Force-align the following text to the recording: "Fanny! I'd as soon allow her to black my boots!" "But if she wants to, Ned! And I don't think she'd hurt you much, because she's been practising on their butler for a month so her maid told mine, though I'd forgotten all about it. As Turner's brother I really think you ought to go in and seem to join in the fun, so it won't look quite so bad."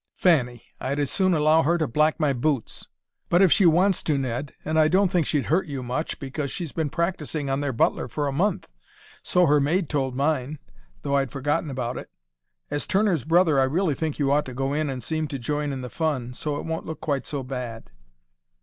"Fanny! 0.15 0.63
I'd 0.79 0.97
as 0.97 1.11
soon 1.11 1.35
allow 1.35 1.61
her 1.61 1.77
to 1.77 1.85
black 1.87 2.19
my 2.19 2.33
boots!" 2.33 2.87
"But 3.29 3.43
if 3.43 3.51
she 3.51 3.67
wants 3.67 4.01
to, 4.01 4.17
Ned! 4.17 4.51
And 4.65 4.79
I 4.79 4.87
don't 4.87 5.11
think 5.11 5.27
she'd 5.27 5.45
hurt 5.45 5.67
you 5.67 5.83
much, 5.83 6.17
because 6.19 6.49
she's 6.49 6.71
been 6.71 6.89
practising 6.89 7.51
on 7.51 7.61
their 7.61 7.71
butler 7.71 8.07
for 8.07 8.25
a 8.27 8.31
month 8.31 8.67
so 9.21 9.45
her 9.45 9.59
maid 9.61 9.89
told 9.89 10.15
mine, 10.15 10.57
though 11.03 11.13
I'd 11.17 11.29
forgotten 11.31 11.69
all 11.69 11.73
about 11.73 11.97
it. 11.99 12.09
As 12.71 12.87
Turner's 12.87 13.25
brother 13.25 13.59
I 13.59 13.63
really 13.65 13.93
think 13.93 14.17
you 14.17 14.31
ought 14.31 14.45
to 14.45 14.55
go 14.55 14.73
in 14.73 14.89
and 14.89 15.03
seem 15.03 15.27
to 15.27 15.37
join 15.37 15.71
in 15.71 15.81
the 15.81 15.87
fun, 15.91 16.33
so 16.33 16.55
it 16.57 16.65
won't 16.65 16.87
look 16.87 16.99
quite 16.99 17.27
so 17.27 17.43
bad." 17.43 17.91